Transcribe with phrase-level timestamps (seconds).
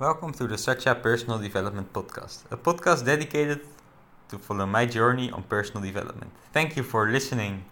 [0.00, 3.62] Welcome to the Satya Personal Development Podcast, a podcast dedicated
[4.28, 6.30] to follow my journey on personal development.
[6.52, 7.64] Thank you for listening.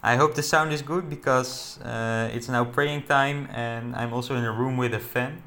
[0.00, 4.36] I hope the sound is good because uh, it's now praying time and I'm also
[4.36, 5.42] in a room with a fan,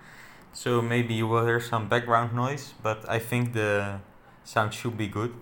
[0.52, 4.02] so maybe you will hear some background noise, but I think the
[4.44, 5.34] sound should be good.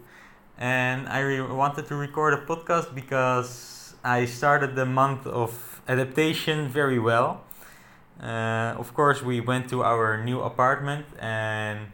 [0.56, 6.70] And I re- wanted to record a podcast because I started the month of adaptation
[6.70, 7.42] very well
[8.22, 11.92] uh, of course, we went to our new apartment, and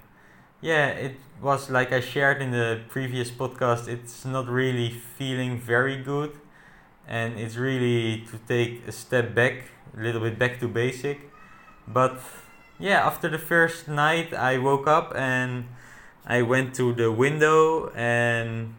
[0.62, 3.88] yeah, it was like I shared in the previous podcast.
[3.88, 6.32] It's not really feeling very good,
[7.08, 9.63] and it's really to take a step back,
[9.98, 11.30] a little bit back to basic.
[11.88, 12.20] But
[12.80, 15.66] yeah, after the first night, I woke up and
[16.26, 18.76] I went to the window and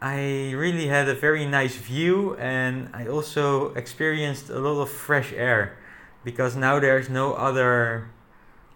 [0.00, 5.32] I really had a very nice view, and I also experienced a lot of fresh
[5.32, 5.76] air
[6.24, 8.10] because now there's no other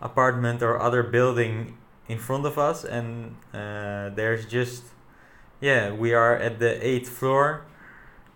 [0.01, 1.77] apartment or other building
[2.09, 4.85] in front of us and uh, there's just
[5.61, 7.65] yeah we are at the eighth floor.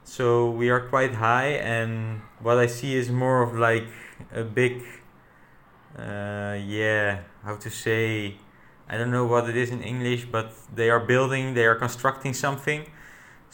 [0.05, 3.87] So we are quite high and what i see is more of like
[4.33, 4.83] a big
[5.99, 8.37] uh, yeah how to say
[8.89, 12.35] i don't know what it is in english but they are building they are constructing
[12.35, 12.87] something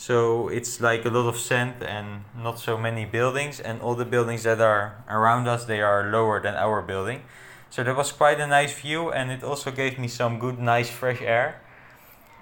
[0.03, 4.05] so it's like a lot of sand and not so many buildings, and all the
[4.05, 7.23] buildings that are around us they are lower than our building.
[7.71, 10.91] So that was quite a nice view, and it also gave me some good, nice,
[10.91, 11.61] fresh air.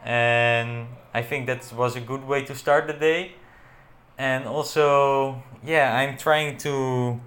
[0.03, 3.33] And I think that was a good way to start the day.
[4.17, 7.21] And also, yeah, I'm trying to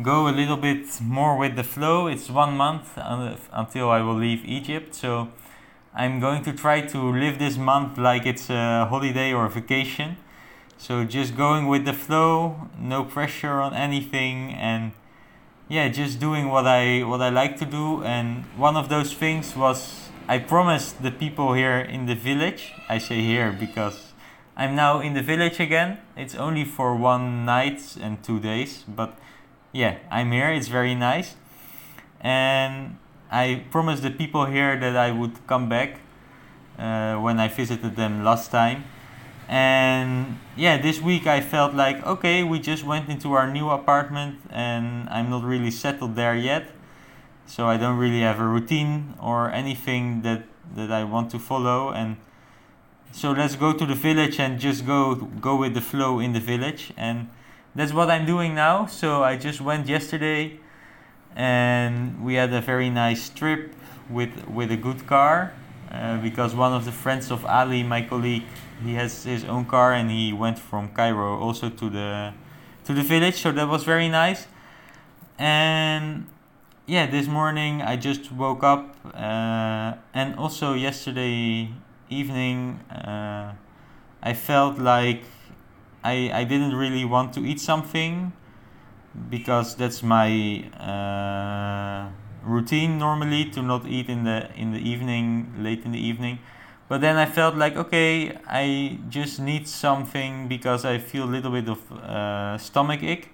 [0.00, 2.06] go a little bit more with the flow.
[2.06, 5.28] It's one month uh, until I will leave Egypt, so
[5.98, 10.18] I'm going to try to live this month like it's a holiday or a vacation.
[10.76, 14.92] So just going with the flow, no pressure on anything and
[15.70, 19.56] yeah, just doing what I what I like to do and one of those things
[19.56, 22.74] was I promised the people here in the village.
[22.90, 24.12] I say here because
[24.54, 25.96] I'm now in the village again.
[26.14, 29.16] It's only for one night and two days, but
[29.72, 30.52] yeah, I'm here.
[30.52, 31.36] It's very nice.
[32.20, 32.98] And
[33.30, 36.00] I promised the people here that I would come back
[36.78, 38.84] uh, when I visited them last time.
[39.48, 44.40] And yeah, this week I felt like okay, we just went into our new apartment
[44.50, 46.70] and I'm not really settled there yet.
[47.46, 50.42] So I don't really have a routine or anything that,
[50.74, 52.16] that I want to follow and
[53.12, 56.40] so let's go to the village and just go go with the flow in the
[56.40, 57.30] village and
[57.74, 58.86] that's what I'm doing now.
[58.86, 60.58] So I just went yesterday
[61.34, 63.74] and we had a very nice trip
[64.08, 65.52] with with a good car
[65.90, 68.44] uh, because one of the friends of Ali, my colleague,
[68.82, 72.32] he has his own car and he went from Cairo also to the
[72.84, 74.46] to the village, so that was very nice.
[75.38, 76.26] And
[76.86, 81.70] yeah, this morning I just woke up, uh, and also yesterday
[82.08, 83.52] evening uh,
[84.22, 85.24] I felt like
[86.04, 88.32] I I didn't really want to eat something
[89.30, 92.10] because that's my uh,
[92.44, 96.38] routine normally to not eat in the in the evening late in the evening.
[96.88, 101.50] But then i felt like okay i just need something because i feel a little
[101.50, 103.30] bit of uh, stomach ache.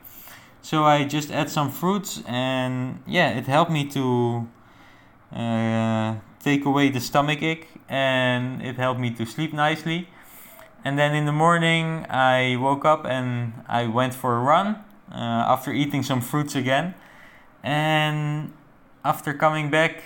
[0.63, 4.49] So i just add some fruits and yeah it helped me to
[5.35, 10.09] uh, take away the stomach ache and it helped me to sleep nicely.
[10.85, 15.73] And then in the morning i woke up and i went for a run after
[15.73, 16.95] eating some fruits again.
[17.63, 18.53] And
[19.05, 20.03] after coming back,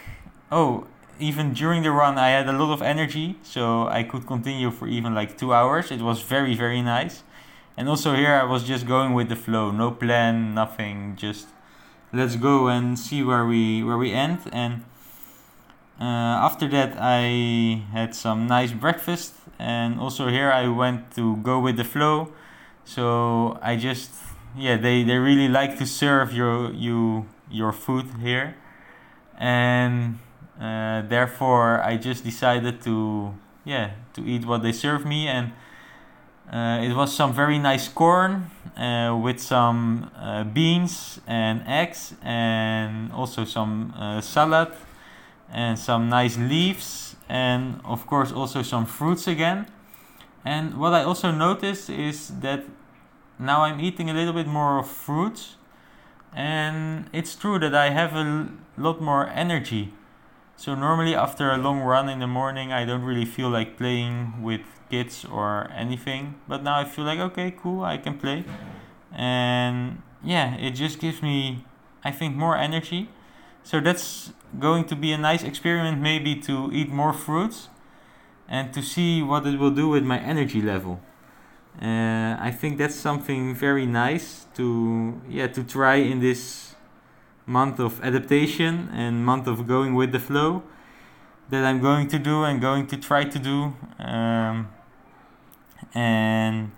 [0.51, 0.87] oh,
[1.19, 4.87] even during the run, I had a lot of energy, so I could continue for
[4.87, 5.91] even like two hours.
[5.91, 7.23] It was very, very nice.
[7.77, 11.49] And also here, I was just going with the flow, no plan, nothing, just
[12.13, 14.41] let's go and see where we where we end.
[14.53, 14.85] And
[16.01, 21.61] uh, after that, I had some nice breakfast, and also here I went to go
[21.61, 22.33] with the flow.
[22.85, 24.11] So I just
[24.57, 28.57] yeah, they, they really like to serve your you your food here,
[29.39, 30.19] and
[30.61, 33.35] uh, therefore I just decided to
[33.65, 35.53] yeah to eat what they serve me, and
[36.51, 43.13] uh, it was some very nice corn uh, with some uh, beans and eggs, and
[43.13, 44.73] also some uh, salad,
[45.53, 49.67] and some nice leaves, and of course also some fruits again.
[50.45, 52.65] And what I also noticed is that
[53.39, 55.57] now I'm eating a little bit more of fruits,
[56.35, 59.93] and it's true that I have a lot more energy.
[60.57, 64.43] So normally after a long run in the morning, I don't really feel like playing
[64.43, 66.37] with kids or anything.
[66.49, 68.45] But now I feel like okay, cool, I can play,
[69.13, 71.65] and yeah, it just gives me,
[72.03, 73.09] I think, more energy.
[73.67, 77.69] so that's going to be a nice experiment, maybe to eat more fruits
[78.49, 81.01] and to see what it will do with my energy level.
[81.81, 86.75] Uh, I think that's something very nice to yeah to try in this
[87.45, 90.63] month of adaptation and month of going with the flow
[91.51, 93.75] that I'm going to do and going to try to do.
[93.99, 94.69] Um,
[95.95, 96.73] and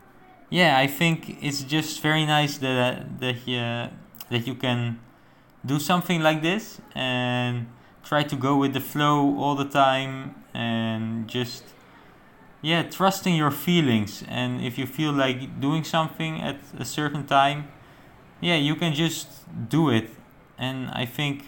[0.50, 3.94] yeah, I think it's just very nice that that uh,
[4.30, 4.98] that you can
[5.64, 7.66] do something like this and
[8.04, 11.64] try to go with the flow all the time and just
[12.62, 14.24] yeah trusting your feelings.
[14.28, 17.68] And if you feel like doing something at a certain time
[18.40, 19.28] yeah you can just
[19.68, 20.10] do it.
[20.58, 21.44] And i think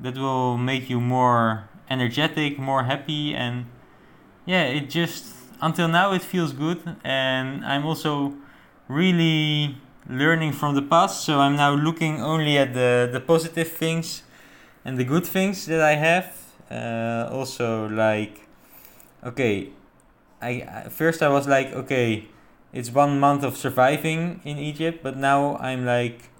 [0.00, 3.34] that will make you more energetic more happy.
[3.34, 3.66] And
[4.46, 6.80] yeah it just until now it feels good.
[7.04, 8.34] And i'm also
[8.88, 9.76] really
[10.08, 11.24] learning from the past.
[11.24, 14.22] So i'm now looking only at the the positive things
[14.84, 16.36] and the good things that i have.
[16.70, 18.46] Uh, also like
[19.24, 19.70] okay
[20.42, 22.26] I first I was like, okay,
[22.72, 26.30] it's one month of surviving in Egypt, but now I'm like,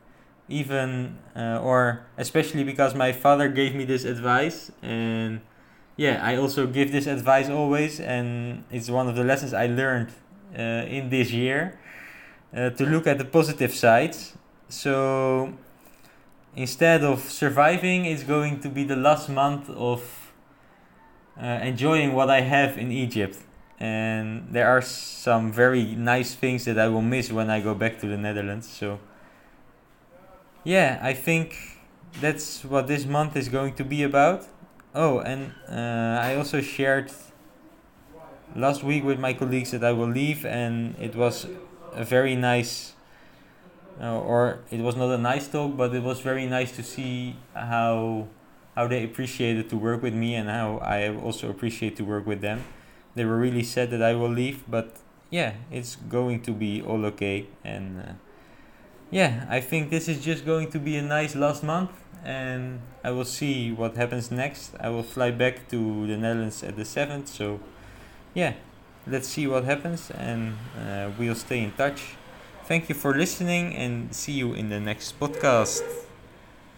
[0.48, 5.40] even uh, or especially because my father gave me this advice, and
[5.96, 10.08] yeah, I also give this advice always, and it's one of the lessons I learned
[10.56, 11.78] uh, in this year
[12.56, 14.34] uh, to look at the positive sides.
[14.68, 15.52] So
[16.56, 20.32] instead of surviving, it's going to be the last month of
[21.40, 23.36] uh, enjoying what I have in Egypt
[23.80, 27.98] and there are some very nice things that I will miss when I go back
[28.00, 28.68] to the Netherlands.
[28.68, 29.00] So,
[30.64, 31.56] yeah, I think
[32.20, 34.44] that's what this month is going to be about.
[34.94, 37.10] Oh, and uh, I also shared
[38.54, 41.46] last week with my colleagues that I will leave, and it was
[41.94, 42.92] a very nice,
[43.98, 47.36] uh, or it was not a nice talk, but it was very nice to see
[47.54, 48.28] how
[48.76, 52.40] how they appreciated to work with me and how I also appreciate to work with
[52.40, 52.64] them
[53.14, 54.96] they were really sad that I will leave, but
[55.30, 57.46] yeah, it's going to be all okay.
[57.64, 58.12] And uh,
[59.10, 61.90] yeah, I think this is just going to be a nice last month,
[62.24, 64.72] and I will see what happens next.
[64.80, 67.60] I will fly back to the Netherlands at the 7th, so
[68.34, 68.54] yeah,
[69.06, 72.14] let's see what happens, and uh, we'll stay in touch.
[72.64, 75.82] Thank you for listening, and see you in the next podcast.